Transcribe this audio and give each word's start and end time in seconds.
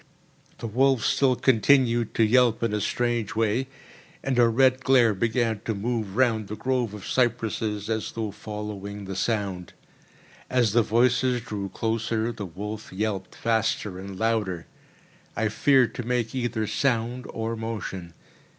The 0.57 0.65
wolf 0.65 1.05
still 1.05 1.35
continued 1.35 2.15
to 2.15 2.23
yelp 2.23 2.63
in 2.63 2.73
a 2.73 2.81
strange 2.81 3.35
way, 3.35 3.67
and 4.23 4.39
a 4.39 4.47
red 4.47 4.83
glare 4.83 5.13
began 5.13 5.59
to 5.65 5.75
move 5.75 6.15
round 6.15 6.47
the 6.47 6.55
grove 6.55 6.95
of 6.95 7.05
cypresses, 7.05 7.87
as 7.87 8.13
though 8.13 8.31
following 8.31 9.05
the 9.05 9.15
sound. 9.15 9.73
As 10.49 10.71
the 10.73 10.81
voices 10.81 11.41
drew 11.41 11.69
closer, 11.69 12.31
the 12.31 12.47
wolf 12.47 12.91
yelped 12.91 13.35
faster 13.35 13.99
and 13.99 14.17
louder. 14.17 14.65
I 15.35 15.49
feared 15.49 15.93
to 15.93 16.03
make 16.03 16.33
either 16.33 16.65
sound 16.65 17.27
or 17.29 17.55
motion. 17.55 18.15